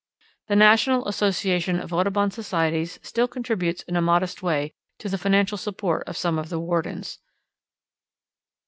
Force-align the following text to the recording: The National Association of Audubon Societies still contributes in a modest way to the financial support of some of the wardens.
The 0.47 0.55
National 0.55 1.07
Association 1.07 1.79
of 1.79 1.93
Audubon 1.93 2.31
Societies 2.31 2.97
still 3.03 3.27
contributes 3.27 3.83
in 3.83 3.95
a 3.95 4.01
modest 4.01 4.41
way 4.41 4.73
to 4.97 5.07
the 5.07 5.17
financial 5.19 5.59
support 5.59 6.07
of 6.07 6.17
some 6.17 6.39
of 6.39 6.49
the 6.49 6.59
wardens. 6.59 7.19